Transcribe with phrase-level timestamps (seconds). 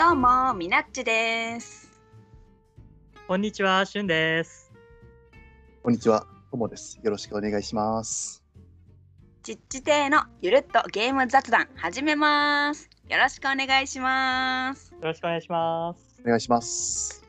[0.00, 1.90] どうも、みなっちです。
[3.28, 4.72] こんにちは、しゅんです。
[5.82, 6.98] こんにちは、ともです。
[7.02, 8.42] よろしくお願いします。
[9.42, 12.88] ちっち亭のゆるっとゲーム雑談始めます。
[13.10, 14.90] よろしくお願いします。
[14.92, 16.22] よろしくお願いします。
[16.24, 17.22] お願いします。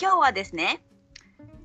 [0.00, 0.80] 今日はですね、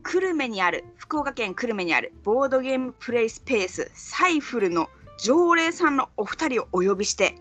[0.03, 4.89] 久留米にある、福岡県久留米にあるボードゲームプレイスペースサイフルの
[5.21, 7.35] 常連さんのお二人をお呼びして、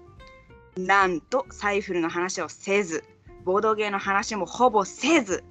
[0.76, 3.04] なんとサイフルの話をせず、
[3.44, 5.44] ボードゲームの話もほぼせず、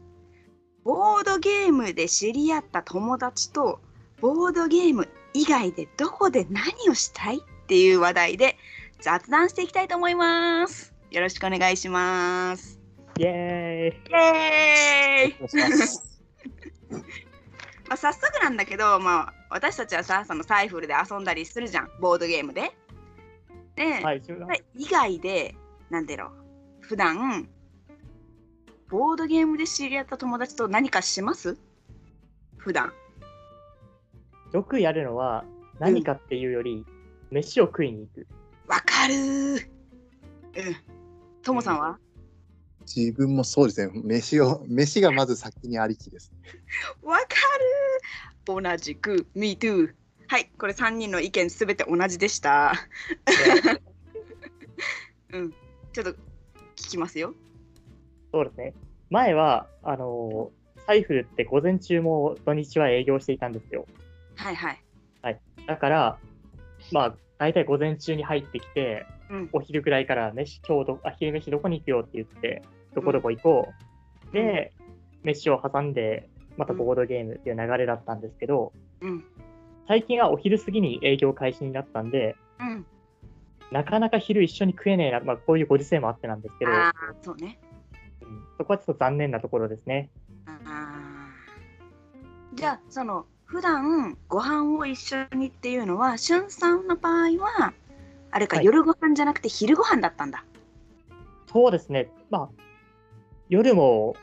[0.84, 3.80] ボードゲームで知り合った友達と
[4.20, 8.58] ボードゲーム以外でどこで何をしたいっていう話題で
[9.00, 10.94] 雑談していきたいと思います。
[11.12, 12.80] よろしくお願いします。
[13.20, 14.12] イエーイ。
[14.12, 15.50] イエーイ。
[17.88, 22.72] まあ、早速なんだけど、まあ、私たちはさそのサイフルで遊んだりするじゃんボードゲームで。
[23.82, 25.56] で、はい、それ以外で
[25.90, 26.32] なんだろう
[26.82, 27.50] 普段
[28.90, 31.58] ボードゲームで知り合った友達と何かします？
[32.58, 32.92] 普段。
[34.52, 35.46] よくやるのは
[35.80, 36.86] 何かっていうより、
[37.32, 38.28] 飯を食いに行く。
[38.68, 39.56] わかるー。
[39.56, 39.64] うん。
[41.42, 41.98] ともさんは？
[42.82, 43.94] 自分もそうですね。
[44.04, 46.34] 飯を、飯がまず先にありきです。
[47.02, 48.62] わかるー。
[48.62, 49.94] 同じく Me too
[50.32, 52.72] はいこれ3人の意見すべて同じでした。
[55.34, 55.52] うん
[55.92, 56.18] ちょっと聞
[56.92, 57.34] きますよ。
[58.32, 58.74] そうですね。
[59.10, 63.86] 前は、あのーサイフルって午前中も土日は営業していたんですよ。
[64.38, 64.82] はいはい。
[65.68, 66.18] だから、
[66.94, 69.50] まあ、大体午前中に入ってきて、うん。
[69.52, 72.64] お昼ぐらいから飯、今日ど、あ、昼飯どこに行くよって言って、
[72.96, 73.74] どこどこ行こ
[74.30, 74.34] う。
[74.34, 74.72] で、
[75.24, 78.72] 飯を挟んで、またボードゲームっていう流れだったんですけど、
[79.02, 79.26] うん
[79.92, 82.86] 最近はお昼過ぎに営業開始になったんで、うん。
[83.74, 86.72] なかなか昼一緒に食えねえな、まあ、こういうご時世もあってなんですけど、
[87.22, 87.60] そうね。
[88.22, 88.42] うん。
[88.58, 90.10] そこはちょっと残念なところですね。
[92.54, 97.74] じゃあその普段ご飯を一緒にっていうのはしゅんさんの場合は
[98.32, 98.66] あれか、はい。
[98.66, 100.46] 夜ご飯じゃなくて昼ご飯だったんだ。
[101.52, 102.50] そうですね、まあ、
[103.50, 104.16] 夜も、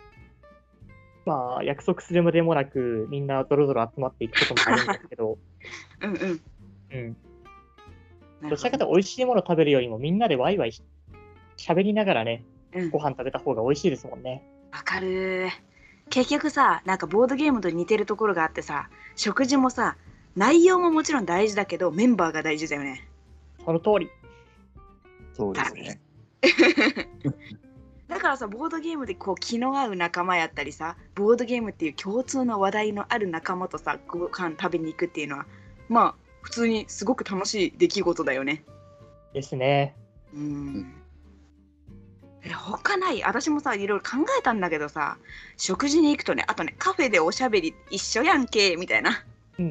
[1.28, 5.36] まあ、約束するまでもなく、みんなぞろぞろ集まっていくこともあるんですけど、
[6.00, 7.16] うんうん。
[8.40, 8.56] うん、ど。
[8.56, 10.82] ちらかというと美味しいものを食べるよりも、みんなでワイワイし
[11.58, 12.90] 喋りながらね、うん。
[12.90, 14.42] ご飯食べた方が美味しいですもんね。
[14.72, 15.48] わかる。
[16.08, 19.98] 結局さなんかボードゲームと似てるところがあってさ食事もさ
[20.36, 23.06] 内容ももちろん大事だけどメンバーが大事だよね。
[23.64, 24.10] その通り。
[25.34, 26.00] そうですね。
[28.28, 35.46] らさボードゲームでこう気の合う仲間やったりさボードゲームっていう共通の話題のある仲間とさご飯食べに行くっていうのは
[35.88, 38.64] まあ普通にすごく楽しい出来事だよね
[39.34, 39.94] ですね。
[40.34, 40.94] うん
[42.42, 43.22] え他ない？
[43.22, 45.18] 私もさいろいろ考えたんだけどさ
[45.56, 49.24] 食事に行くとねあとねカフェでおしゃべり一緒やんけみたいな
[49.58, 49.66] うん。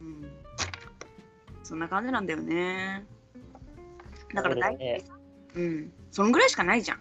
[0.00, 0.32] うん
[1.62, 3.06] そんな感じなんだよね。
[4.34, 5.14] だから大体さ、
[5.54, 7.00] うん、そんぐらいしかないじゃん。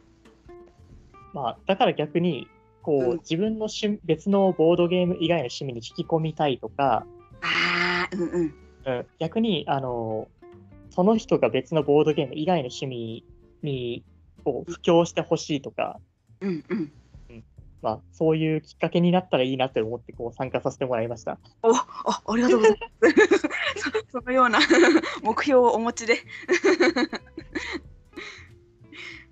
[1.34, 2.48] まあ、だから逆に、
[2.82, 7.06] こう、うん自分の趣別のボードゲーム以外の趣味に引き込みたいとか、
[7.42, 8.54] ああ、うんうん。
[8.86, 10.28] うん、逆に、あの、
[10.90, 13.24] その人が別のボードゲーム以外の趣味
[13.62, 14.04] に、
[14.44, 16.00] こう、布教してほしいとか、
[16.42, 16.92] うんうん。
[17.82, 21.40] まあ、そういうきっかけになったらいいなと思って、こう、参加させてもらいました。
[21.64, 23.16] おあありがとうございます。
[24.12, 24.60] そそのような
[25.24, 26.18] 目標をお持ちで。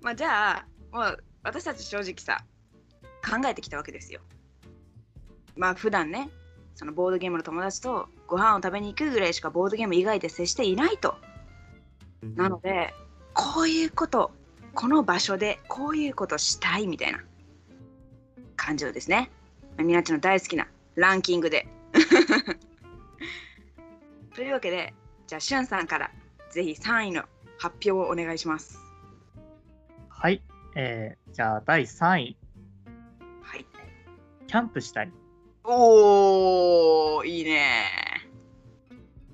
[0.02, 2.44] まあじゃあ、もう私たち正直さ、
[3.22, 4.20] 考えてきたわけですよ。
[5.56, 6.30] まあ普段ね、
[6.74, 11.16] そのボードゲームの友達とご飯を食べに行くぐらいしかボードゲーム以外で接していないと。
[12.36, 12.94] なので、
[13.34, 14.30] こういうこと、
[14.74, 17.20] この場所でこういうことしたいみたいな
[18.56, 19.30] 感じをですね、
[19.78, 21.66] みなっちの大好きなランキングで。
[24.34, 24.94] というわけで、
[25.26, 26.10] じゃあ、しゅんさんから
[26.50, 27.24] ぜひ3位の
[27.58, 28.78] 発表をお願いします。
[30.08, 30.42] はい。
[30.74, 32.36] えー、じゃあ、第3位、
[33.42, 33.66] はい。
[34.46, 35.12] キャンプしたり。
[35.64, 37.84] おー、いいね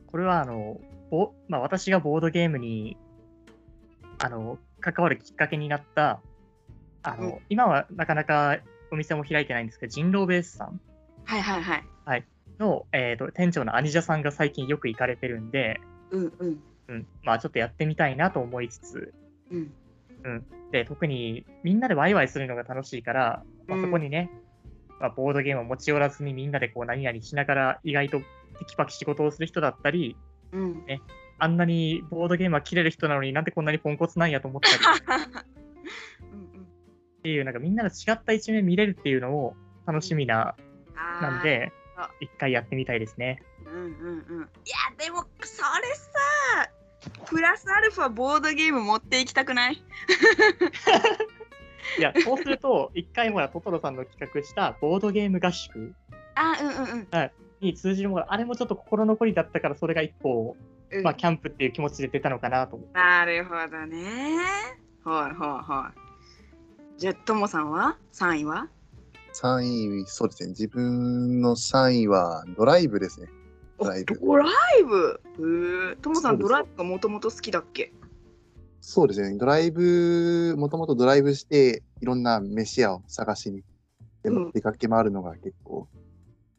[0.06, 0.80] これは、あの、
[1.10, 2.96] ぼまあ、私がボードゲームに、
[4.18, 6.20] あの、関わるきっかけになった、
[7.02, 8.58] あの、うん今はなかなか
[8.90, 10.80] お店も開いてないんですけど、人狼ベースさん
[11.24, 12.24] はいはいはい。
[12.58, 15.80] の、えーと店長のアニジャさんが最近よく行かれてるんで、
[16.10, 19.14] うんうんうん、まあちょっとやってみたいなと思いつつ、
[19.50, 19.72] うん。
[20.72, 24.30] で、特にみんなでワイワイするのが楽しいから、まあ、うんそこにね、
[25.00, 28.24] まあ、ボードゲームを持ち寄らずにみんなでこう何々しながら意外とテ
[28.66, 30.16] キパキ仕事をする人だったり、
[30.52, 30.84] うん。
[31.38, 34.76] あんなにボードゲームは切れる人なのになんでこんなにポンコツなんやと思ったり、
[36.32, 36.66] うんうん
[37.18, 40.54] っていう、なんかみんなの違った一面見れるっていうのを楽しみな、
[40.94, 43.42] あーなんであ、一回やってみたいですね。
[43.66, 44.42] うんうんうん。
[44.42, 46.70] いやでもそれさ
[47.26, 49.82] プラスアルファボードゲーム持っていきたくない？
[51.98, 55.94] いや、そうすると、一回ほら、トトロさんの企画したボードゲーム合宿
[56.34, 57.30] あうんうんうん
[57.60, 60.56] に通じるもの、あれもちょっと心残りだったから、それが一個、
[60.90, 61.02] うん。
[61.02, 62.94] まあ、キャンプっていう気持ちで出たのかなと思って。
[62.94, 64.36] なるほどね。
[65.04, 67.00] はいはいはい。
[67.00, 68.68] じゃあともさんは？3位は
[69.32, 70.48] ？3位、そうですね。
[70.50, 73.28] 自分の3位はドライブですね。
[73.78, 74.48] ドライブおドラ
[74.80, 75.20] イブ？
[75.90, 75.96] へえ。
[75.96, 77.92] ともさんドライブがもともと好きだっけ？
[78.80, 79.36] そうですね。
[79.36, 83.62] ドライブ、もともとドライブして、いろんな飯屋を探しに
[84.22, 85.88] 出うん出かけ回るのが結構、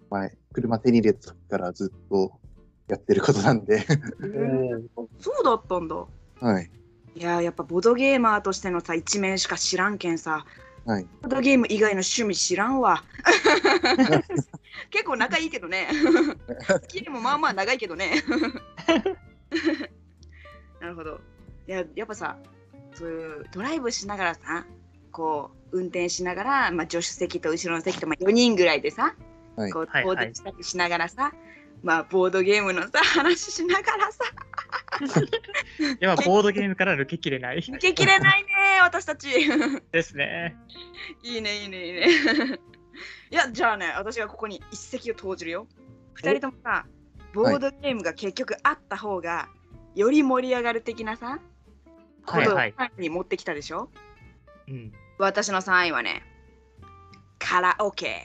[0.09, 2.31] 前、車手に入れた時からずっと
[2.89, 3.85] やってることなんで、
[5.19, 5.95] そうだったんだ。
[6.41, 6.69] はい。
[7.15, 10.45] いややっぱボードゲーマーとしてのさ一面しか知らんけんさ
[10.85, 11.07] はい。
[11.21, 13.03] ボードゲーム以外の趣味知らんわ
[14.89, 15.87] 結構仲いいけどね。
[16.89, 18.23] 付き合いもまあまあ長いけどね。
[20.79, 21.19] なるほど。
[21.67, 22.37] いややっぱさ
[22.93, 24.65] そういうドライブしながらさ
[25.11, 29.15] こう運転しながら、まあ、助手席と後ろの席と、まあ、4人ぐらいでさ、
[29.55, 29.71] はい。
[29.71, 31.33] こうはいはい遠出したりしながらさ、
[31.83, 34.23] まあボードゲームのさ話しながらさ。
[35.79, 37.59] いや、まあボードゲームから抜けきれない。
[37.59, 38.49] 抜けきれないね
[38.81, 39.29] 私たち。
[39.91, 40.55] ですね。
[41.23, 42.59] いいねいいねいいね。
[43.31, 45.67] いやじゃあね私がここに一石を投じるよ。
[46.13, 46.85] 二人ともさ
[47.33, 49.49] ボードゲームが結局あった方が
[49.95, 51.39] より盛り上がる的なさ
[52.25, 52.89] ことをはいはい。
[52.89, 53.89] 3位に持ってきたでしょ？
[54.67, 56.23] うん、私の3位はね
[57.39, 58.23] カラオケ。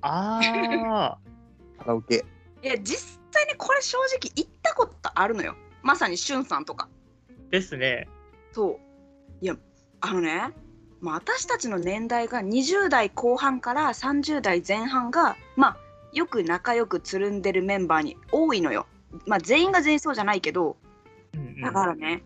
[0.00, 1.18] ああ、
[1.78, 2.24] カラオケ。
[2.62, 5.54] いや実際にこれ正直行ったことあるのよ。
[5.82, 6.88] まさにしゅんさんとか。
[7.50, 8.08] ですね。
[8.52, 9.44] そう。
[9.44, 9.56] いや
[10.00, 10.52] あのね
[11.00, 15.76] まあ、私たちの年代が20代後半から30代前半がまあ
[16.12, 18.86] よく仲良くつるんでるメンバーに多いのよ。
[19.26, 20.76] まあ全員が全員そうじゃないけど
[21.34, 22.22] うんうんだからね、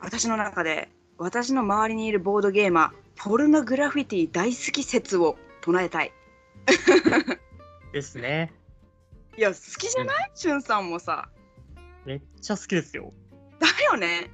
[0.00, 0.88] 私の中で
[1.18, 6.12] 私の周りにいるボードゲーマーポルノグラフィティ大好き説を唱えたい。
[7.92, 8.52] ですね。
[9.36, 11.28] いや好きじゃない、しゅんさんもさ。
[12.04, 13.12] めっちゃ好きですよ。
[13.60, 14.30] だよね。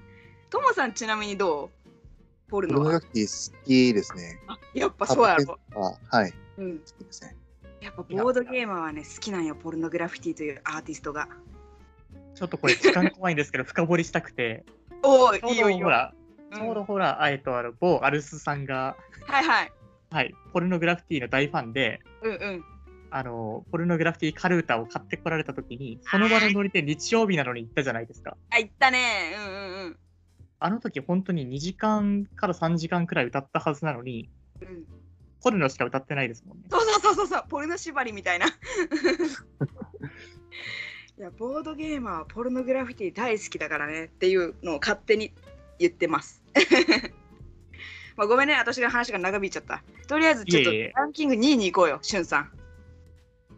[0.50, 1.77] ともさんちなみにどう？
[2.48, 2.84] ポルノは。
[2.84, 4.40] ポルノグラフィティ好きですね。
[4.48, 5.58] あやっぱそうやろ。
[6.10, 6.32] あはい。
[6.58, 6.78] うん。
[6.78, 7.36] 好きですね。
[7.80, 11.28] やっぱボードゲーマーはね好きなんよポルノグラフィティというアーティストが。
[12.34, 14.64] ちょっとこれ時間怖いんですけど、深掘りしたくて、
[15.02, 15.90] おおいいよいいよ。
[16.54, 18.96] ちょうどほら、あえっと、あの某アルスさんが、
[19.26, 19.72] はいはい。
[20.10, 22.64] はい、ポルノグラフィティの大ファンで、うんうん。
[23.10, 28.36] あの、ポルノグラフィティカルータを買ってこられた時に、その場のノリで日曜日なのに行ったじゃないですか。
[28.50, 29.34] あ行ったね。
[29.36, 29.96] うんうんうん。
[30.60, 34.28] あの時本当に2時間から3時間くらい歌ったはずなのに、
[34.60, 34.84] うん、
[35.42, 36.64] ポルノしか歌ってないですもんね。
[36.70, 38.46] そうそうそうそうポルノ縛りみたいな。
[41.18, 45.32] いやボードゲーマーはポルノグラフィティ大好きだからねっていうのを勝手に
[45.78, 46.42] 言ってます。
[48.16, 49.82] まあごめんね私が話が長引いちゃった。
[50.06, 52.50] とりあえずちょっとランキング2位に行こうよしゅんさん。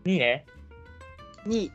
[0.08, 0.44] いいね。
[1.46, 1.72] 2位。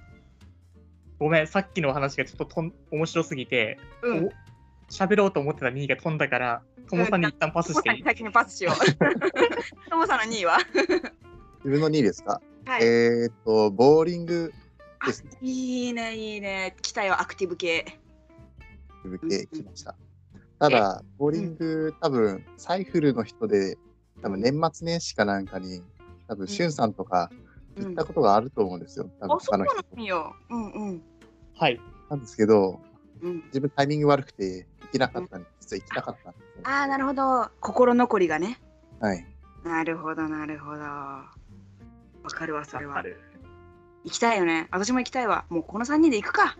[1.18, 4.30] ごめん、さっきの話がちょっととん面白すぎて、うん。
[4.90, 8.76] お喋ろうと思ってた2位が飛んだから、ともさんに一旦パスしていい、先にパスしよう。
[9.90, 10.58] ともさんの2位は？
[11.64, 12.84] 自分の2位ですか、はい。
[12.84, 14.54] えーっと、ボーリング
[15.00, 15.32] あですね。
[15.42, 16.76] いいねいいね。
[16.82, 18.00] 期待はアクティブ系。
[19.04, 19.96] 続けてきました。
[20.60, 23.78] ただ、ボーリング、多分、サイフルの人で、
[24.22, 25.84] 多分年末年始かなんかに、
[26.28, 27.30] 多分、しゅんさんとか
[27.78, 29.10] うん行ったことがあると思うんですよ。
[29.20, 30.34] 多分あ、そうな他の人。
[30.50, 31.02] うんうん。
[31.56, 31.80] はい。
[32.10, 32.80] なんですけど、
[33.22, 36.62] うん、自分タイミング悪くて行けなかったんで、実は行きたかったんですよ。
[36.64, 37.50] ああ、なるほど。
[37.60, 38.60] 心残りがね。
[39.00, 39.26] はい。
[39.64, 40.82] なるほど、なるほど。
[40.82, 41.30] わ
[42.28, 43.04] かるわ、それは。
[44.04, 44.68] 行きたいよね。
[44.72, 45.46] 私も行きたいわ。
[45.50, 46.58] もうこの3人で行くか。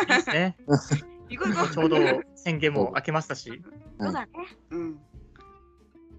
[0.00, 0.56] いいですね。
[1.28, 1.74] 行こう行こう。
[1.74, 1.96] ちょうど
[2.34, 3.62] 宣言も明けましたし、
[4.00, 4.28] そうだね。
[4.70, 4.98] うん。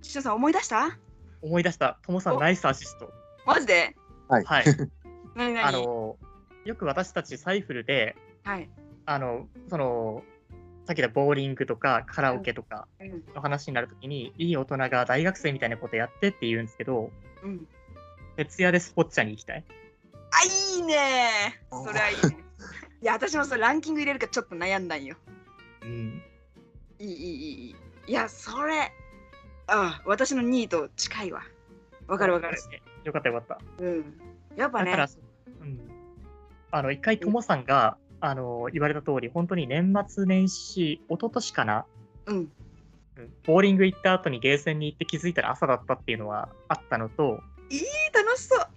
[0.01, 0.97] しゅんさん思い出した？
[1.41, 3.11] 思い出した、ともさんおナイスアシスト。
[3.45, 3.95] マジで？
[4.29, 4.45] はい。
[5.35, 5.65] 何何？
[5.65, 6.17] あの、
[6.63, 8.69] よく私たちサイフルで、はい。
[9.05, 10.23] あの、その、
[10.85, 13.23] さっき言ったボーリングとかカラオケとかうん。
[13.35, 17.11] の話になるときに、いい大人が大学生みたいなことやってって言うんですけど、
[17.43, 17.67] うん。
[18.35, 19.63] 徹夜でスポッチャに行きたい。
[20.31, 22.37] あ、いいねそれはいいね。
[23.01, 25.15] いや、私もそれランキング入れるかちょっと悩んだんよ。
[25.83, 26.21] うん。
[26.99, 27.75] いい、いい、いい
[28.07, 28.91] いや、それ、
[29.67, 31.43] あ私の2位と近いわ。
[32.07, 32.57] わかるわかる。
[33.03, 33.83] よかったよかった。
[33.83, 34.19] うん。
[34.55, 35.09] やっぱねだから、、
[35.61, 35.79] うん、
[36.71, 41.85] あの一回、ともさんが、あの言われた通り、本当に年末年始、一昨年かな、
[42.27, 42.37] うん。
[42.37, 42.51] うん
[43.45, 47.79] ボーリング行った後にゲーセンに行って気づいたら朝だったっていうのはあったのと、いい
[48.13, 48.67] 楽しそう。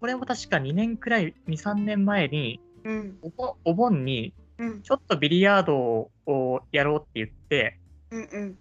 [0.00, 7.78] これも確か2年くらい、2、3年前にうんお盆、お盆にうんちょっとビリヤードをやろうって言って、
[8.10, 8.58] うんうん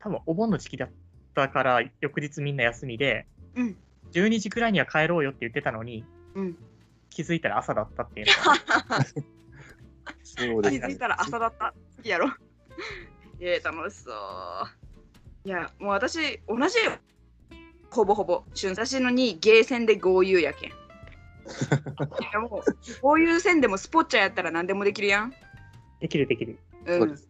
[0.00, 0.90] 多分お盆の時期だっ
[1.34, 3.76] たから、翌日みんな休みで、うん
[4.12, 6.56] 12時くらいには帰ろうよって言ってたのに、うん。
[7.10, 8.32] 気づいたら朝だったっていうの
[8.96, 9.04] が
[10.24, 10.80] そうですね。
[10.80, 11.74] 気づいたら朝だった。
[12.02, 12.32] やろ。
[13.40, 15.48] えー、楽しそう。
[15.48, 16.92] いや、もう私、同じよ。
[17.90, 18.44] ほぼほぼ。
[18.54, 20.70] 私のにゲーセンで豪遊やけん。
[20.70, 20.74] い
[22.32, 25.34] やもう、豪遊戦でもスポッチャやったら何でもできるやん。
[26.00, 26.58] できるできる。
[26.86, 27.16] うんそうで。
[27.16, 27.28] す。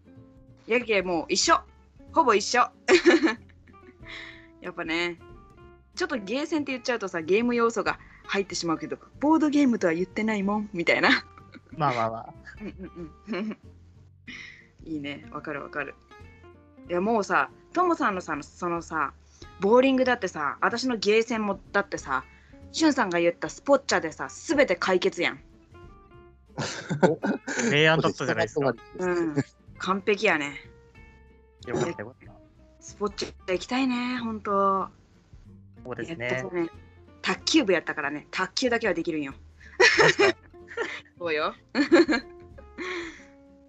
[0.66, 1.60] やけんもう一緒。
[2.12, 2.60] ほぼ一緒。
[4.62, 5.18] やっぱね、
[5.94, 11.26] ちょっとゲーセンって言っちゃうとさ、ゲーム要素が入ってしまうけど、ボードゲームとは言ってないもん、みたいな。
[11.76, 12.34] まあまあまあ。
[12.60, 12.66] うん
[13.28, 13.58] うんうん。
[14.84, 15.26] いいね。
[15.32, 15.94] わかるわかる。
[16.88, 19.14] いやもうさトモさんのさそのさ
[19.60, 22.24] ボーリングだってさ私のゲーセンもだってさ
[22.72, 25.40] しゅんさんが言ったスポッチャでさ全て解決やん。
[27.72, 28.74] 明暗だったじゃないですか。
[28.98, 29.34] うん。
[29.78, 30.70] 完璧やね。
[31.66, 32.32] よかったよかった。
[32.80, 34.88] スポッチャ行きたいねほんと
[35.84, 36.70] そうですやねね。
[37.22, 38.26] 卓球部やったからね。
[38.30, 39.32] 卓球だけはできるんよ。
[41.18, 41.54] そうよ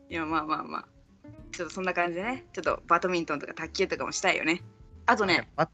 [0.10, 0.86] いやまあまあまあ。
[1.52, 2.46] ちょっとそんな感じでね。
[2.54, 4.62] ちょっとバドミントンとか卓球とかもしたいよね。
[5.06, 5.48] あとね。
[5.56, 5.70] バ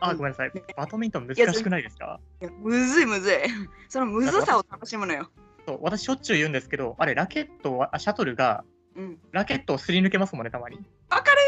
[0.00, 0.52] あ、ごめんなさい。
[0.76, 2.20] バドミントン難しくないですか？
[2.40, 3.34] いやむずいむずい。
[3.88, 5.30] そのむずさを楽しむのよ。
[5.66, 8.64] そう私しょっちゅう言うんですけど、あれ、ラケットは、あシャトルが、
[8.94, 9.18] うん。
[9.32, 10.78] ラケットをすり抜けますもんね、たまに。
[11.10, 11.40] わかる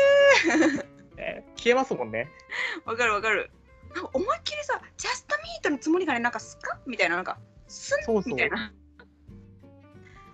[1.18, 2.28] えー 消えますもんね。
[2.84, 3.50] ーわかるわかる。
[4.12, 8.34] 思いっきりさジャストミートのつもりがねなんかスカッみたいななんかスンそうそう。
[8.34, 8.72] みたいな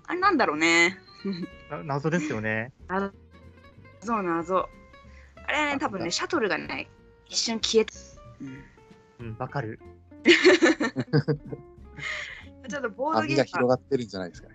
[0.07, 0.99] あれなんだろうね
[1.71, 2.73] な謎ですよね。
[2.89, 3.13] 謎
[4.23, 4.69] 謎
[5.47, 6.91] あれはね多分ねシャトルがね
[7.27, 7.93] 一瞬消えた、
[8.41, 8.65] うん
[9.21, 9.81] うん、わかる。
[12.69, 14.55] ちょっとボードゲームは広がってるんじゃないですか、ね。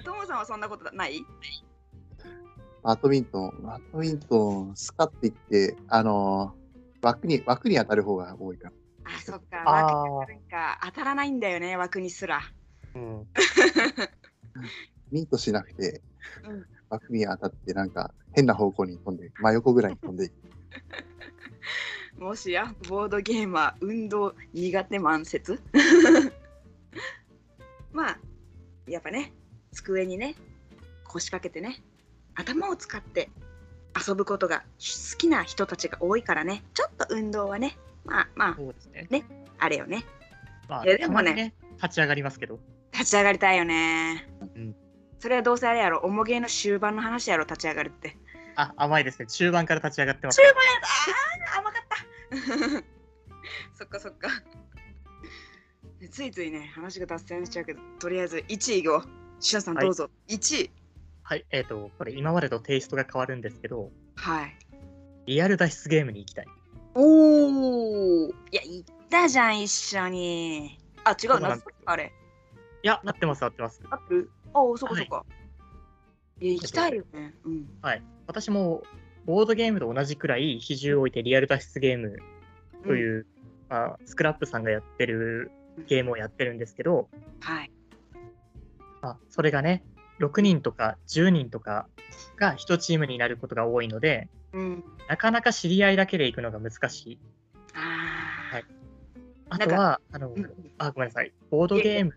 [0.04, 1.24] トモさんはそんなことない？
[2.82, 6.66] バドミントン、バドミントン、スカって言って、あのー
[7.02, 8.72] 枠に、枠に当たる方が多いから。
[9.06, 9.62] あそっか。
[9.64, 12.40] あ枠にか当たらないんだよね枠にすら。
[12.94, 13.26] うん。
[15.12, 16.02] ミートしなくて、
[16.44, 16.66] うん。
[16.90, 20.34] 枠に当たって、なんか変な方向に飛んで、真横ぐらいに飛んでいく。
[22.18, 25.60] もしやボードゲーマー運動苦手満説？
[27.92, 28.18] まあ
[28.86, 29.32] やっぱね
[29.72, 30.34] 机にね
[31.04, 31.82] 腰掛けてね
[32.34, 33.30] 頭を使って
[34.06, 36.64] 遊ぶことが好きな人たちが多いからね。
[36.72, 39.24] ちょっと運動はねまあまあそうですね。
[39.58, 40.04] あれよね。
[40.68, 41.34] まあ、いやでもね。
[41.34, 42.58] ね、立ち上がりますけど。
[42.92, 44.74] 立ち上がりたいよね、うん。
[45.18, 46.00] それはどうせあれやろ。
[46.00, 48.16] 重ゲーの終盤の話やろ立ち上がるって。
[48.56, 49.26] あ、甘いですね。
[49.26, 50.36] 中盤から立ち上がってます。
[50.36, 50.44] 終。
[50.44, 51.10] 盤やった。
[51.10, 52.96] あー甘かった。
[53.78, 54.28] そっかそっか。
[56.10, 59.84] ついついね話が脱線しちゃうけどとりあえず1位いこうしゅんさんはい。
[59.84, 60.70] どうぞ、1位
[61.22, 64.56] はい、えっ、と、これ今までとテイストが変わるんですけど、はい。
[65.26, 66.46] リアル脱出ゲームに行きたい。
[66.98, 70.78] おおいや行ったじゃん一緒に。
[71.04, 72.12] あ違そううなあれ。
[72.82, 73.82] いや、なってます、なってます。
[73.90, 74.30] ある？
[74.54, 75.26] あおそっかそっか、
[76.40, 76.48] い。
[76.48, 77.34] や行きたいよね。
[77.44, 77.68] うん。
[78.26, 78.82] 私も
[79.26, 82.16] ボードゲームと同じくらい比重を置いてリアル脱出ゲーム
[82.84, 82.98] とうん。
[82.98, 83.26] いう、
[83.68, 85.50] まあ、スクラップさんがやってる
[85.86, 87.10] ゲームをやってるんですけど、
[87.40, 87.70] はい。
[89.02, 89.84] まあ、それがね、
[90.20, 91.88] 6人とか10人とか
[92.36, 94.84] が1チームになることが多いので、うん。
[95.08, 97.18] なかなか知り合いだけで行くのが難しい。
[97.74, 98.64] あー、はい。
[99.50, 100.50] あとは、あの、うん。
[100.78, 101.32] あ、ごめんなさい。
[101.50, 102.14] ボードゲーム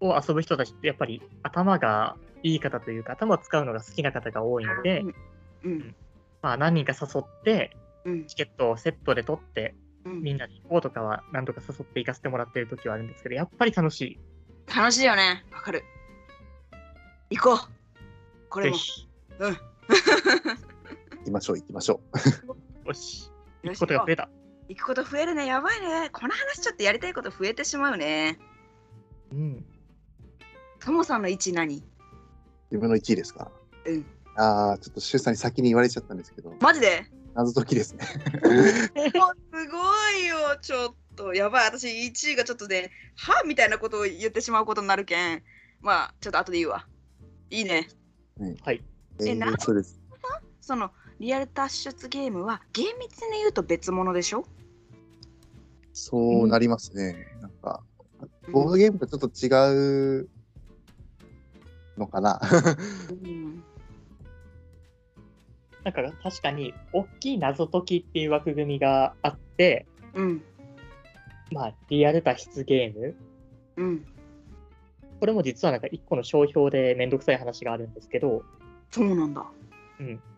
[0.00, 5.04] を遊ぶ人たちってやっぱり頭がいい方というか、頭を使うのが好きな方が多いので、
[5.64, 5.72] うん。
[5.72, 5.94] うん。
[6.40, 8.26] まあ何人か誘って、うん。
[8.26, 9.74] チケットをセットで取って、
[10.06, 10.22] うん。
[10.22, 14.18] みんなで行こうとかは何度か誘って行かせてもらってる時はあるんですけど、やっぱり楽しい。
[14.74, 15.44] 楽しいよね。
[15.52, 15.84] わかる。
[17.30, 17.58] 行こう。
[18.48, 18.76] これも。
[19.40, 19.56] うん
[21.22, 22.00] 行きましょう、行きましょ
[22.84, 22.88] う。
[22.88, 23.30] よし。
[23.62, 24.28] 行くことが増えた。
[24.68, 25.46] 行くこと増えるね。
[25.46, 26.10] やばいね。
[26.12, 28.38] この話ちょっとやりたいこと増えてしまうね。
[29.30, 29.64] うん。
[30.80, 31.84] ともさんの位置何？
[32.70, 33.50] 自分の1位ですか？
[33.84, 34.04] うん。
[34.36, 37.06] ああ、ちょっと周さんに先に言われちゃったんですけど、マジで？
[37.34, 38.04] 謎解きですね。
[38.04, 40.58] すごいよ。
[40.60, 41.34] ちょっと。
[41.34, 41.66] やばい。
[41.66, 45.42] 私1位がちょっとねはみたいなことを言ってしまうことになるけん。
[45.80, 46.86] まあちょっと後で言うわ。
[47.50, 47.88] いいね。
[48.64, 48.82] はい。
[49.20, 50.00] えなーそうです。
[50.60, 50.90] その
[51.22, 54.44] リアル脱出ゲームは厳密に言うと別物でしょ？
[55.92, 57.28] そうなりますね。
[57.40, 57.80] なんか、
[58.50, 60.28] ボードゲームとちょっと違う
[61.96, 62.40] のかな。
[63.08, 63.62] うん
[65.84, 70.42] なんか確かに、大きい謎解きっていう枠組みがあって、うん
[71.52, 73.14] まあ、リアル脱出ゲーム。
[73.76, 74.04] うん
[75.20, 78.42] これも実はなんか一個の商標でめんどくさい話があるんですけど、
[78.90, 79.46] そうなんだ。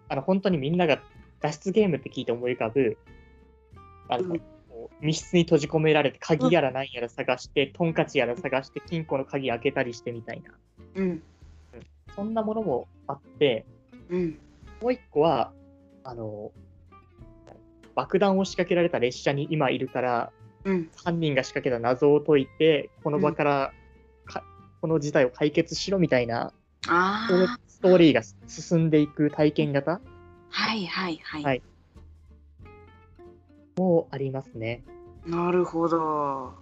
[0.08, 1.00] あの本当にみんなが
[1.40, 2.96] 脱出ゲームって聞いて思い浮かぶ、
[4.08, 4.42] あのうん。
[5.00, 10.50] 密室に閉じ込められて鍵やら何やら探して、トンカチやら探して、金庫の鍵開けたりしてみたいな、
[10.94, 11.22] うん。
[12.14, 13.66] そんなものもあって、
[14.08, 14.38] うん。
[14.80, 15.52] もう一個は、
[16.02, 16.52] あの、
[17.94, 20.32] 爆弾を仕掛けられた列車に今いるから、
[20.64, 20.90] うん。
[21.04, 23.72] 犯人が仕掛けた謎を解いて、この場から
[24.24, 24.42] か、
[24.80, 26.52] この事態を解決しろみたいな、
[26.86, 27.28] あ
[27.84, 30.00] トーリーが進んでいく体験型？
[30.48, 31.42] はいはいはい。
[31.42, 31.62] はい
[33.76, 34.84] もありますね。
[35.26, 36.54] なるほど。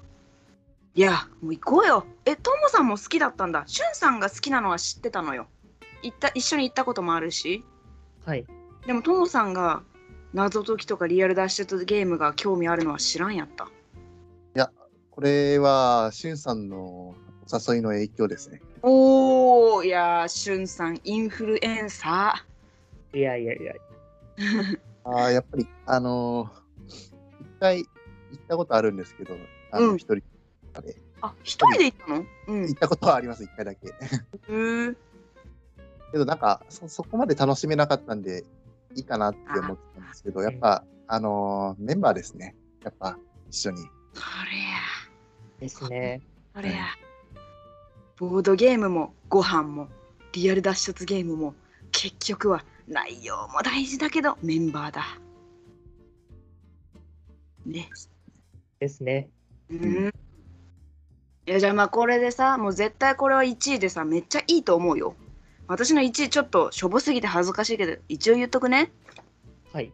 [0.95, 2.07] いや、もう行こうよ。
[2.25, 3.63] え、ともさんも好きだったんだ。
[3.67, 5.47] しゅんさんが好きなのは知ってたのよ。
[6.03, 7.65] 行った一緒に行ったこともあるし。
[8.25, 8.45] はい。
[8.87, 9.83] でもともさんが
[10.33, 13.71] 謎解きとかリアル脱出ゲームが興味あるのは知らんやった。
[15.11, 17.15] これは、しゅんさんのお
[17.53, 18.63] 誘いの影響ですね。
[18.83, 22.45] おー、いやー、しゅんさん、インフルエンサ
[23.15, 23.75] いやいやいや、
[25.05, 26.63] ああ、やっぱり、あのー
[27.41, 27.87] 一回行
[28.35, 29.37] ったことあるんですけど、
[29.71, 30.95] あの、うん一人で、ー。
[31.21, 32.27] あ、一人で行ったの？
[32.49, 32.63] うん。
[32.63, 33.87] 行ったことはあります、一回だけ。
[33.87, 34.97] へー
[36.11, 38.45] けど、なんかそ、そこまで楽しめなかったんで、
[38.97, 42.57] いいかなって思ってたんですけど、やっぱ、あのーメンバーですね。
[42.83, 43.17] やっぱ、
[43.49, 43.79] 一緒に。
[44.13, 44.21] そ
[44.51, 44.69] れや、
[45.61, 46.21] ですね。
[46.53, 46.87] それや。
[48.17, 49.89] ボードゲームもご飯も
[50.33, 51.55] リアル脱出ゲームも
[51.91, 55.05] 結局は内容も大事だけどメンバーだ。
[57.65, 57.89] ね。
[58.81, 59.29] ですね。
[59.71, 60.13] うん。
[61.47, 65.15] いやじゃあまあこれでさもう絶対これは1位でさめっちゃいいと思うよ。
[65.67, 68.91] 私の1位ちょっとしょぼすぎて恥ずかしいけど一応言っとくね。
[69.73, 69.93] はい。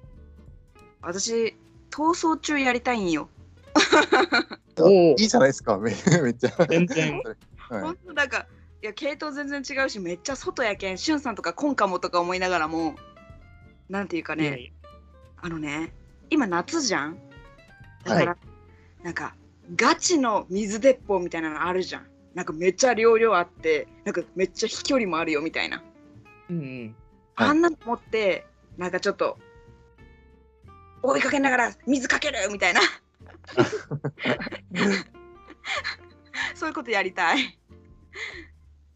[1.01, 1.55] 私
[1.91, 3.29] 逃走中やりたいんよ。
[5.19, 6.67] いいじゃないですか、めめっちゃ。
[6.67, 7.23] 全然。
[7.69, 7.83] はい。
[7.83, 8.47] 本当なんか
[8.83, 12.95] いや系統全然違うしめっちゃ外やけんしゅんさんとかコンかもとか思いながらも
[13.89, 14.73] なんていうかね、
[15.39, 15.93] あのね
[16.31, 17.19] 今夏じゃん？
[18.05, 18.27] だはい。
[18.27, 18.37] から、
[19.03, 19.35] なんか
[19.75, 22.07] ガチの水鉄砲みたいなのあるじゃん。
[22.35, 25.83] なんかめっちゃ量量あってなんかめっちゃ飛距離もあるよみたいな、
[26.51, 26.95] うんうん。
[27.35, 27.49] はい。
[27.49, 29.39] あんなの持ってなんかちょっと
[31.03, 32.81] 追いかけながら水かけるみたいな
[36.55, 37.59] そういうことやりたい。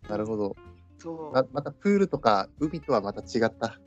[0.09, 0.57] なるほど。
[0.99, 1.33] そう。
[1.33, 3.79] ままたプールとか海とはまた違った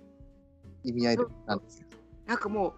[0.84, 1.88] 意味合いなんですよ。
[2.26, 2.76] なんかも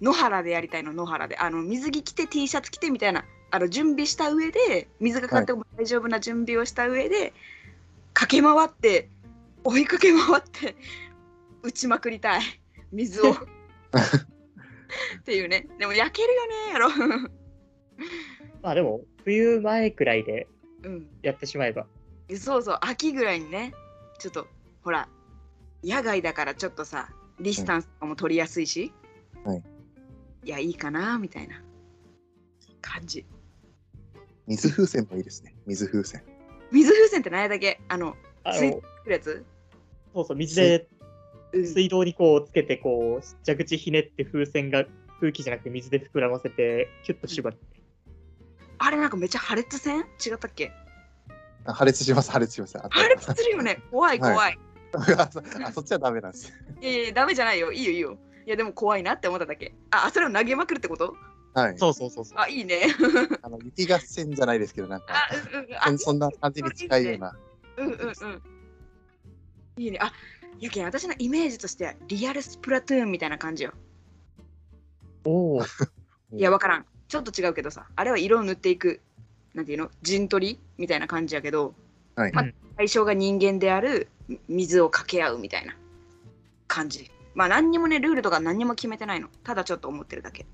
[0.00, 1.36] う野原でやりたいの野原で。
[1.36, 7.32] あの水着着て T シャツ着てみたいなあの準備した上で水がかかっても大丈夫な準備をした上で、
[8.14, 9.08] 駆け回って
[9.64, 10.76] 追いかけ回って
[11.62, 12.42] 打ちまくりたい。
[12.92, 13.32] 水を。
[15.20, 15.68] っていうね。
[15.78, 16.88] でも焼けるよねやろ
[18.62, 20.46] まあでも、冬前くらいで
[20.84, 21.06] うん。
[21.22, 21.86] やってしまえば。
[22.36, 23.72] そうそう秋ぐらいにね
[24.18, 24.46] ちょっと
[24.82, 25.08] ほら
[25.82, 27.08] 野外だからちょっとさ
[27.40, 28.92] ディスタンスとかも取りやすいし、
[29.44, 29.62] はい、
[30.44, 31.62] いやいいかなみたいな。
[32.80, 33.26] 感じ。
[34.46, 35.54] 水風船もいいですね。
[35.66, 36.22] 水風船。
[36.70, 37.80] 水風船って何やだっけ？
[37.88, 39.44] あのあ水の、来るやつ、
[40.14, 40.88] そうそう、水で
[41.52, 41.66] うん。
[41.66, 44.86] 水道にこうつけて、こう、蛇口ひねって風船が
[45.20, 47.58] 空気じゃなくて水で膨らませて、キュッと縛って。
[48.78, 50.00] あれなんかめっちゃ破裂せん？
[50.00, 50.02] 違
[50.34, 50.72] ったっけ？
[51.64, 52.78] あ破裂します、破裂します。
[52.78, 53.82] あ破裂するよね。
[53.90, 54.34] 怖いはい。
[54.34, 54.58] 怖い、
[55.18, 56.52] あそあそっちはダメなんです。
[56.80, 57.72] い、やいやダメじゃないよ。
[57.72, 58.18] いいよいいよ。
[58.46, 59.74] いやでも怖いなって思っただけ。
[59.90, 61.14] あそれを投げまくるってこと？
[61.54, 61.78] はい。
[61.78, 62.38] そうそうそうそう。
[62.38, 62.86] あいいね。
[63.42, 65.74] あの雪合戦じゃないですけど、なんかあうんうん。
[65.96, 67.36] あそんな感じに近いような。
[67.76, 68.42] うんうんうん。
[69.76, 69.98] いいね。
[70.00, 70.12] あ
[70.60, 73.72] やけん私のイメージとしてはリアルスプラトゥーンみたいな感じよ。
[75.24, 75.62] おお。
[76.32, 79.00] いやわからんちょっと違うけどさあれは色を塗っていく
[79.54, 79.90] なんていうの？
[80.02, 81.74] 陣取りみたいな感じやけど
[82.14, 82.32] はい。
[82.32, 82.44] ま
[82.76, 85.74] 対象が人間であるみ水を掛け合うみたいな
[86.68, 87.10] 感じ。
[87.34, 89.28] まあ何にもねルールとか何にも決めてないの。
[89.42, 90.46] ただちょっと思ってるだけ。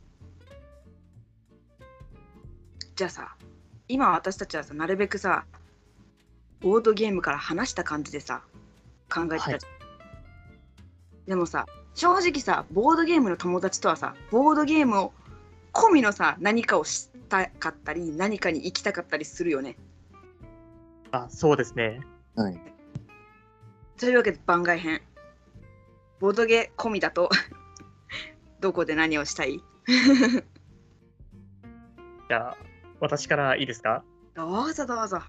[2.97, 3.35] じゃあさ
[3.89, 5.45] 今私たちはさなるべくさ
[6.61, 8.43] ボードゲームから離した感じでさ
[9.13, 9.59] 考えてたはい。
[11.27, 15.13] でもさ正直さボードゲームの友達とはさボードゲームを
[15.75, 19.77] 込みのさ何かをしたかったり何かに行きたかったりするよね
[21.11, 22.01] あ、そうですね。
[22.35, 22.61] はい。
[23.99, 25.01] というわけで番外編
[26.21, 27.29] ボードゲ込みだと
[28.61, 29.61] どこで何をしたい？
[32.29, 32.57] じゃあ、
[33.01, 34.03] 私からいいですか？
[34.35, 35.21] どうぞどうぞ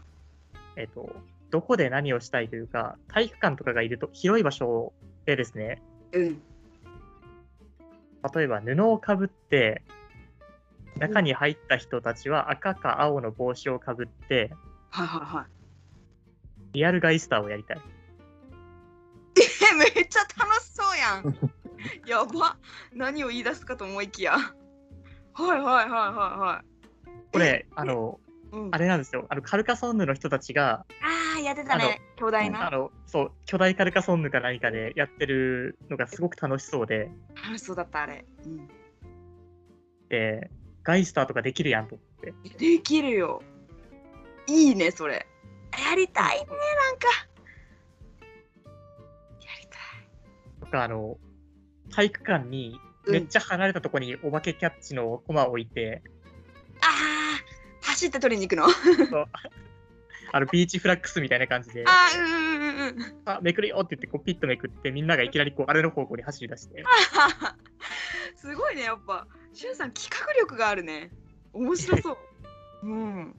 [0.76, 1.16] えっ、と、
[1.52, 4.94] どこで何をしたいというか、体育館とかがいると広い場所
[5.26, 5.82] でですね、
[6.14, 6.42] うん。
[8.34, 9.84] 例えば布をかぶって、
[11.00, 14.52] 中に入った人たちは赤か青の帽子をかぶって、
[14.90, 15.46] はいはいはい。
[16.74, 17.82] リアルガイスターをやりたい。
[19.38, 21.36] え、めっちゃ楽しそうやん。
[22.08, 22.58] やば。
[22.94, 24.38] 何を言い出すかと思いきや。
[24.38, 27.32] はいはいはいはいはい。
[27.34, 28.20] これ、あの、
[28.52, 30.86] うん、あれなんですよ、あのカルカソンヌの人たちが、
[31.36, 32.02] あーやってたね。
[32.16, 32.70] 巨大あな。
[32.70, 37.12] のそう巨大カルカソンヌか何かでやってるのがすごく楽しそうで、
[37.44, 38.26] 楽しそうだったあれ。
[38.46, 38.70] うん、
[40.08, 40.50] で
[40.86, 42.34] ガイスターとかできるやんと思って。
[42.58, 43.42] できるよ。
[44.48, 45.26] いいね、それ。
[45.90, 46.54] やりたいね、な
[46.92, 47.08] んか。
[49.42, 50.60] やりたい。
[50.62, 51.18] とか、あの、
[51.92, 56.04] 体育館にめっちゃ離れたところにお化けキャッチのコマを置いて、
[56.82, 58.70] あー、走って取りに行くの？
[58.70, 59.26] そう
[60.32, 63.22] あのビーチフラッグスみたいな感じで、あー、うんうんうんうん。
[63.26, 66.84] あめくるよって言ってこうピッとめくって、みんながいきなりこうあれの方向に走り出して、
[68.46, 69.26] すごいね、やっぱ。
[69.54, 71.10] しゅんさん、企画力があるね。
[71.52, 72.18] 面白そう。
[72.88, 73.36] うん。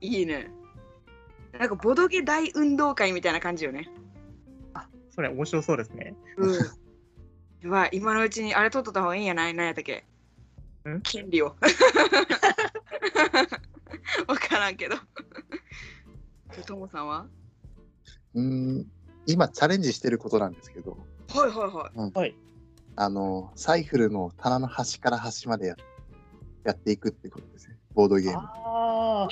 [0.00, 0.50] いいね。
[1.58, 3.90] なんかボドゲ大運動会みたいな感じよね。
[4.72, 6.16] あそれ面白そうですね。
[6.38, 6.54] うん。
[6.54, 9.54] やばい、今のうちにあれ取っとった方がいいんやない？
[9.54, 10.06] 何やったっけ？
[10.88, 11.02] ん？
[11.02, 11.54] 権利を。
[14.26, 14.96] わからんけど。
[16.66, 17.26] ともさんは？
[18.34, 18.86] うーん、
[19.26, 20.96] 今チャレンジしてることなんですけど、
[21.28, 22.12] はいはいはい。
[22.18, 22.34] はい。
[22.96, 25.76] あの、サイフルの棚の端から端までや
[26.64, 27.76] やっていくってことですね。
[27.94, 28.38] ボードゲーム。
[28.38, 29.28] ああ、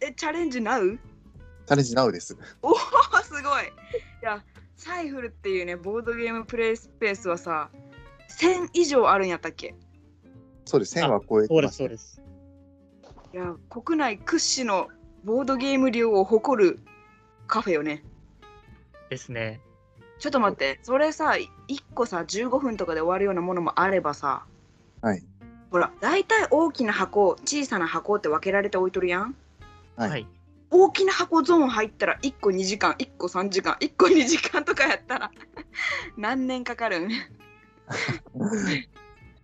[0.00, 0.98] えチャレンジナウ？
[1.66, 2.36] チャレンジナウです。
[2.62, 2.74] おお
[3.22, 3.44] すごいい
[4.22, 4.42] や
[4.76, 7.70] サイフルっていうねボードゲームプレイスペースはさ
[8.38, 9.74] 1000以上あるんやったっけ？
[10.66, 10.98] そうです。
[10.98, 12.20] 1000は超えてそうで、ますすそうです。
[13.32, 14.88] いや国内屈指の
[15.24, 16.80] ボードゲーム量を誇る
[17.46, 18.04] カフェよね
[19.08, 19.60] ですね。
[20.18, 21.48] ちょっと待ってそれさ1
[21.94, 24.44] 個さ15分とかで終わるようなものもあればさ
[25.00, 25.22] はい。
[25.70, 29.34] ほら大体大きな箱小さな箱って分けられて置いとるやん
[29.96, 30.26] はいはい。
[30.70, 35.30] 大きな箱ゾーン入ったら1個2時間1個3時間1個2時間とかやったら
[36.16, 37.10] 何年かかるん？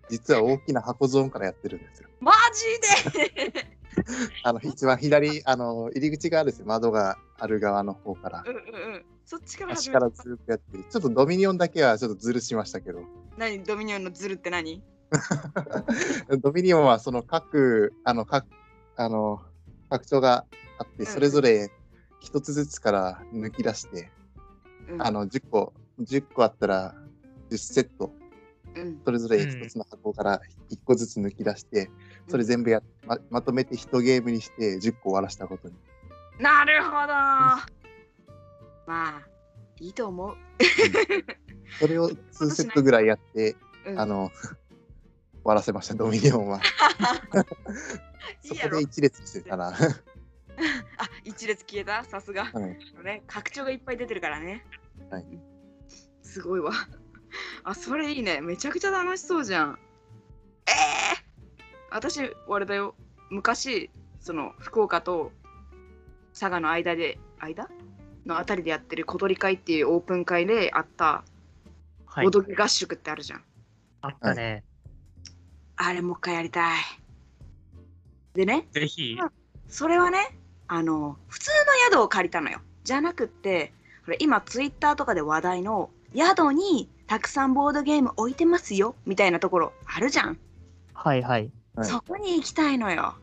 [0.09, 2.09] 実は大きな箱ゾーンからやってるんですよ。
[2.21, 3.13] マジ
[3.53, 3.71] で？
[4.43, 6.67] あの、一番左、あの、入り口があるんですよ。
[6.67, 8.51] 窓がある側の方からう。
[8.53, 10.01] んうんうんそっちから始端めた。
[10.01, 10.85] からずっとやってる。
[10.91, 13.05] ちょっとドミニオンだけはちょっとズルしましたけど。
[13.37, 13.63] 何？
[13.63, 14.83] ドミニオンのズルって何？
[16.43, 18.45] ドミニオンはその各、あの、各、
[18.97, 19.41] あの、
[19.89, 20.47] 拡張が
[20.79, 21.71] あって、それぞれ
[22.19, 24.11] 一つずつから抜き出して、
[24.89, 25.03] うん。
[25.03, 26.97] あの、10個、10個あったら
[27.53, 28.13] 10セット、
[28.75, 29.01] うん。
[29.05, 30.41] それぞれ一つの箱から
[30.73, 31.89] 1個ずつ抜き出して、
[32.27, 35.75] それ全部やままとめて1ゲームにして10個終わらしたことに。
[36.41, 37.80] なるほど
[38.91, 39.29] まあ
[39.79, 40.37] いいと思う、
[41.79, 43.55] それを2セットぐらいやって、
[43.87, 46.61] うん、あの、終わらせました、ドミニオンは。
[48.43, 49.69] そこで一列してたら、
[50.99, 52.03] あ一列消えた？
[52.03, 53.05] さすが、はい。
[53.05, 54.67] ね拡張がいっぱい出てるからね。
[55.09, 55.25] はい。
[56.23, 56.73] すごいわ。
[57.63, 58.41] あそれいいね。
[58.41, 59.79] めちゃくちゃ楽しそうじゃん。
[60.67, 61.25] ええ
[61.93, 62.97] 私あれだよ。
[63.31, 65.31] 昔その福岡と
[66.33, 67.71] 佐賀の間で間？
[68.27, 71.25] のあたりでやってる小鳥会っていうオープン会であった
[72.07, 72.31] はいボ。
[72.31, 73.45] ドゲ合宿ってあるじゃん、
[74.03, 74.65] あったね。
[75.77, 76.79] あれもう一回やりたい
[78.35, 79.19] でねぜひ、
[79.69, 80.37] それはね
[80.69, 81.51] あの普通
[81.91, 83.73] の宿を借りたのよじゃなくって
[84.05, 90.39] これ今ツイッターとかで話題の宿にたくさんボードゲーム置いてますよみたいなところあるじゃん、
[90.93, 91.51] はいはい。
[91.77, 93.15] はいそこに行きたいのよ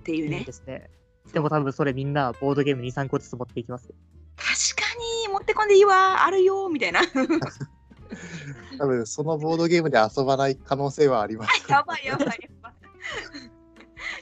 [0.00, 0.88] っていういいねですね。
[1.32, 3.94] でも多分それみんなボードゲーム2、3個ずつ持っていきますよ。
[4.36, 4.46] 確
[4.82, 4.94] か
[5.26, 7.00] に持ってこんでいいわあるよみたいな
[8.78, 11.64] 多分そのボードゲームで遊ばない可能性はあります。
[11.70, 12.80] やばいやばいやばい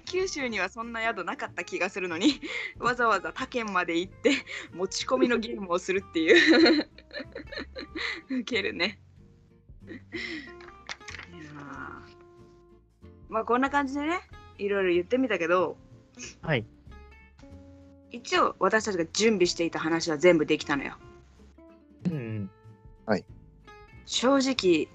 [0.04, 2.40] 九州にはそんな宿なかった気がするのに
[2.80, 4.32] わざわざ他県まで行って
[4.72, 6.88] 持ち込みのゲームをするっていう
[8.30, 9.00] ウケるね
[9.86, 11.54] いやー
[13.28, 14.20] まあこんな感じでね
[14.56, 15.76] いろいろ言ってみたけど
[16.42, 16.64] はい。
[18.10, 20.94] 一応私たちが準備していた話は全部できたのよ
[22.06, 22.50] うん。
[24.06, 24.88] 正直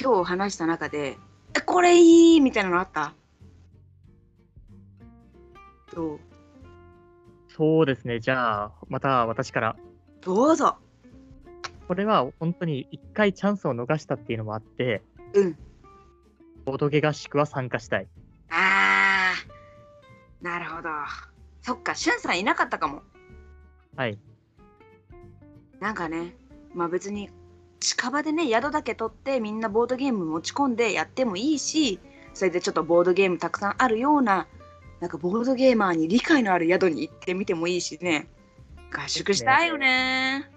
[0.00, 1.16] 今日話した中で
[1.56, 3.14] えこれいいみたいなのあった？
[5.94, 6.20] どう？
[7.48, 8.18] そうですね。
[8.18, 9.76] じゃあ、また私から。
[10.22, 10.78] どうぞ
[11.86, 15.02] これは本当に一回チャンスを逃したっていうのもあって、
[15.34, 15.58] うん
[16.64, 18.08] ボゲ合宿は参加したい。
[18.50, 20.88] あーなるほど
[21.62, 23.02] そっか、しゅんさんいなかったかも。
[23.96, 24.18] はい。
[25.80, 26.36] なんかね、
[26.74, 27.30] まあ別に
[27.80, 31.98] 近場でね、宿だけ取ってみんなボードゲーム持ち込んでやってもいいし、
[32.34, 34.46] それでちょっとボードゲームたくさんあるような、
[35.00, 38.28] なんかボードゲーマーに理解のある宿に行ってみてもいいしね。
[38.92, 40.48] 合宿したいよね。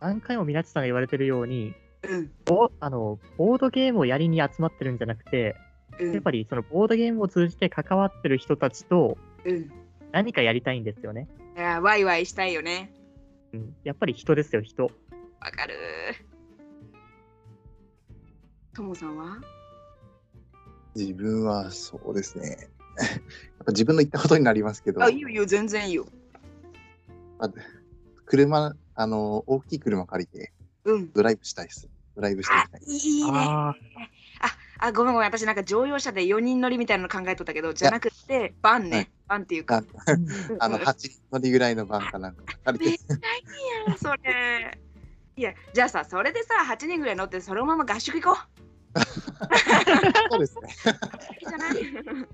[0.00, 2.30] 何回も皆さんが言われてるように、うん。
[2.50, 5.56] おあのボードゲームをやりに集まってるんじゃなくて、
[5.98, 9.72] うんやっぱりそのボードゲームを通じて関わってる人たちとうん。
[10.12, 11.28] 何かやりたいんですよね。
[11.56, 12.92] いや、ワイワイしたいよね。
[13.52, 14.84] うん、やっぱり人ですよ、人。
[14.84, 14.90] わ
[15.50, 15.74] かる。
[18.74, 19.38] ともさんは？
[20.94, 22.68] 自分はそうですね。
[22.98, 23.08] やっ
[23.66, 26.06] ぱ自分の言ったことになりますけど、あ、いいよいいよ、全然いいよ。
[27.38, 27.52] まあ
[28.24, 30.52] 車、あの、大きい車借りて
[30.84, 31.12] うん。
[31.12, 31.88] ドライブしたいです。
[32.16, 32.82] ドライブしていあきたい、。
[32.84, 33.30] いいね。
[33.30, 33.74] あ
[34.80, 38.96] あ、ごめんごめん、私なんか乗用車で4人乗りみたいなの考えとったけど、じゃなくて、バンね。
[38.96, 39.82] はいバンっていうあか。
[40.60, 42.96] あの、8人乗りぐらいのバンかなんかめっちゃいい
[43.88, 44.78] やん、それ。
[45.36, 48.38] いや、じゃあさ、それでさ、8人ぐらい乗って、そのまま合宿行こ
[50.30, 50.68] そうですね。
[50.86, 51.34] う。
[51.34, 51.72] いいじゃない？
[51.74, 51.80] そ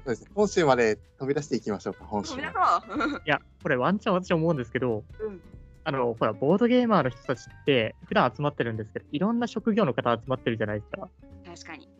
[0.05, 0.31] うですね。
[0.35, 3.03] 本州まで飛び出していきましょうか、本州飛び出まで。
[3.03, 3.23] そう。
[3.27, 5.41] いや、これワンチャン私思うんですけど、うん
[5.87, 11.11] あの、ほら、ボードゲーマーの人たちって普段集まってるんですけど、いろんな職業の方集まってるじゃないですか。
[11.45, 11.91] 確かに。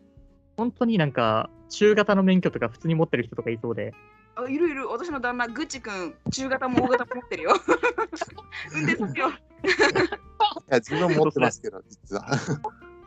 [0.57, 3.93] 本当になんか、中型の免許とか普通に持ってる人とかいそうで、
[4.35, 7.53] あ、いるいる、私の旦那、ぐっちくん、中型も大型も持ってるよ。
[8.75, 9.31] 運転させよう。
[9.31, 9.33] い
[10.67, 12.27] や、自分も持ってますけど、実は。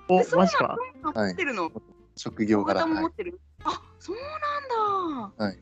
[0.08, 0.76] お、マジか。
[1.04, 1.70] あ持ってるの？
[2.16, 2.86] 職業柄。
[2.86, 3.38] もはい持ってる？
[3.64, 5.44] あ、そうなんだ。
[5.44, 5.58] はい。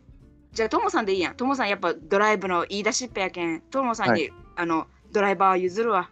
[0.53, 1.37] じゃあ、ともさんでいいやん。
[1.37, 6.11] ともさん、やっぱドライブの言い出しっぺやけん、ともさんに、はあの、ドライバー譲るわ。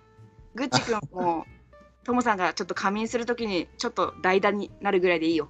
[0.54, 1.46] ぐっちくんも、
[2.02, 5.48] ともさんがちょっと仮眠するときに、ちょっと代打になるぐらいでいいよ。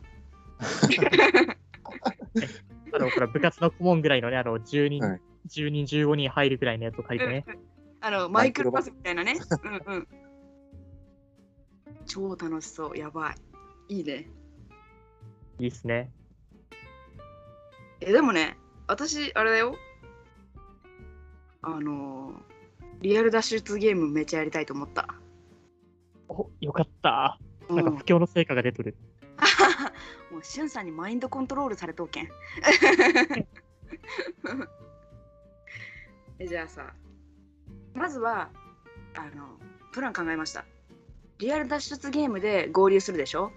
[2.93, 7.45] あの、ほら、部活の顧問ぐらいのね、あの、10人、はい10人、15人入るぐらいのやつを借りてね。
[8.01, 9.37] あの、マイクロバスみたいなね。
[9.89, 10.09] うんうん。
[12.07, 12.97] 超楽しそう。
[12.97, 13.35] やば
[13.89, 13.97] い。
[13.97, 14.29] いいね。
[15.59, 16.11] いいっすね。
[18.01, 19.77] え、でもね、私、あれだよ。
[21.63, 22.55] あのー
[23.01, 25.07] リアル脱出ゲームめっちゃやりたいと思った。
[26.29, 27.39] お、よかった。
[27.69, 28.97] うんなんか不況の成果が出とる。
[30.35, 32.29] もうしゅんさんにマインドコントロールされとうけん。
[36.41, 36.93] えじゃあさ、
[37.95, 38.51] まずは
[39.15, 39.57] あの
[39.93, 40.65] プラン考えました。
[41.39, 43.53] リアル脱出ゲームで合流するでしょ？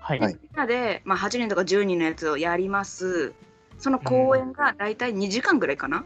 [0.00, 0.20] はい。
[0.20, 3.32] はいみんなで、まあ、8人とか10人のやつをやります。
[3.78, 6.04] その公演がだいたい2時間ぐらいかな？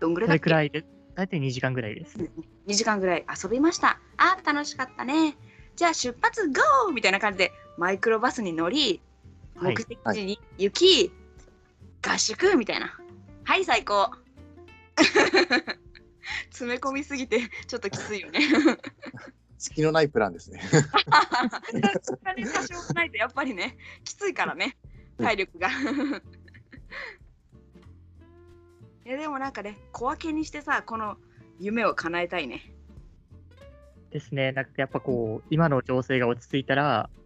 [0.00, 0.44] どんぐらいだっけ？
[0.44, 2.16] くらいで、大体2時間ぐらいです。
[2.66, 4.00] 2時間ぐらい遊びました。
[4.16, 5.36] あー楽しかったね。
[5.76, 9.00] じゃあ出発ゴーみたいな感じでマイクロバスに乗り、はい
[9.60, 11.12] 目的地に行き、
[12.02, 12.96] 合宿みたいな。
[13.44, 14.10] はい、最高。
[16.50, 18.40] 詰め込みすぎてちょっときついよね。
[19.58, 20.60] 隙のないプランですね。
[20.72, 20.88] 多少
[22.94, 24.76] ないとやっぱりね、きついからね、
[25.18, 25.68] 体力が。
[29.06, 31.18] いやでもなんかね、小分けにしてさ、この
[31.58, 32.72] 夢を叶えたいね。
[34.10, 34.52] ですね。
[34.52, 37.23] なんかやっぱこう、今の情勢が落ち着いたら、ね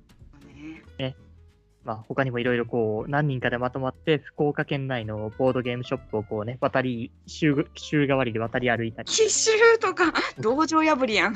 [1.84, 11.34] まあ、他にもいろいろこう、何人かでまとまって、福岡県内のボードゲームショップをこうね、渡り、週週替わりで渡り歩いたり、奇襲とか道場破りやん。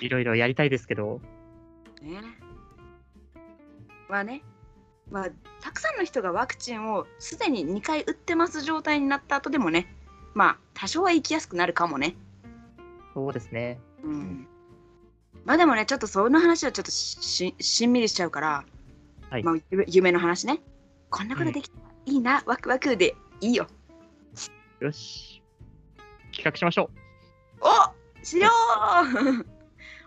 [0.00, 1.20] いろいろやりたいですけど、
[2.02, 2.20] ね。
[4.08, 4.42] まあね、
[5.10, 9.94] まあ、たくさんの人がワクチンをすでに2回打ってます状態になった後でもね、
[10.34, 12.16] まあ、多少は生きやすくなるかもね。
[13.14, 13.80] そうですね。
[14.02, 14.48] うん。
[15.44, 18.64] まあでもね、ちょっとその話はちょっとしししんみりしちゃうから、
[19.30, 20.60] はいまあ、夢夢の話ね。
[21.10, 23.66] こんなことできたらいいな、ワクワクでいいよ。
[24.80, 25.42] よし。
[26.32, 26.90] 企画しましょ
[27.60, 29.46] おしよう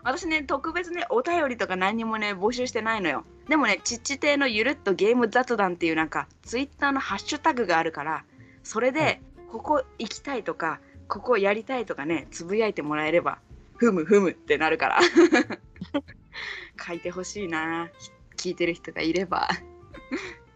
[0.02, 3.24] 私ね、特別ね、お便りとか何にもね、募集してないのよ。
[3.48, 8.24] でもね、ちっち亭のゆるっとゲーム雑談っていうなんか、ツイッターのハッシュタグがあるから、
[8.62, 13.38] それで、はいここ行きたいとか、ここやりたいとかね、つぶやいてもらえれば、
[13.78, 15.00] ふむふむってなるから。
[16.86, 17.90] 書いてほしいな。
[18.36, 19.48] 聞いてる人がいれば。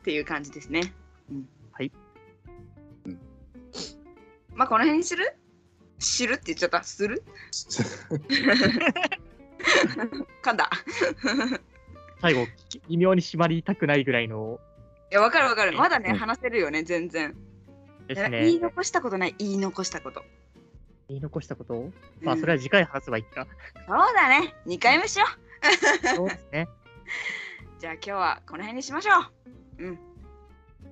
[0.00, 0.92] っていう感じですね。
[1.30, 1.90] うん、はい。
[3.06, 3.18] うん
[4.54, 5.34] まあ、この辺にする？
[5.98, 6.82] 知るって言っちゃった？
[6.82, 7.22] する？
[10.42, 10.70] 噛んだ。
[11.54, 11.60] う。
[12.20, 14.60] 最後、き微妙に締まりたくないぐらいの
[15.10, 15.72] いや、わかるわかる。
[15.72, 17.36] まだね、うん話せるよね、全然。
[18.08, 18.28] ね。
[18.30, 20.24] 言い残したことない、言い残したこと。
[21.08, 21.74] 言い残したこと？
[21.74, 23.46] をまあ、うんそれは次回話せばいいか。
[23.86, 24.54] そうだね。
[24.66, 26.06] 2回目しよう。
[26.16, 26.68] そうですね。
[27.78, 29.12] じゃあ今日はこの辺にしましょ
[29.78, 29.84] う。
[29.84, 29.98] うん。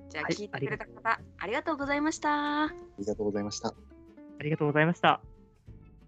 [0.09, 2.65] じゃあはい聞いてくれた方、ありがとうございました。
[2.65, 3.69] ありがとうございました。
[3.69, 3.73] あ
[4.43, 5.21] りがとうございました。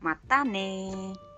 [0.01, 1.32] またねー。